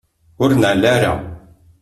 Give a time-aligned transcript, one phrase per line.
[0.41, 1.13] Ur neɛɛel ara.